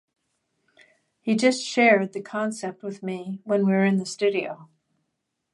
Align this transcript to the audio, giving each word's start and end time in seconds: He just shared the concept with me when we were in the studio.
He 1.19 1.35
just 1.35 1.61
shared 1.61 2.13
the 2.13 2.23
concept 2.23 2.81
with 2.81 3.03
me 3.03 3.39
when 3.43 3.67
we 3.67 3.71
were 3.71 3.85
in 3.85 3.97
the 3.97 4.05
studio. 4.07 4.67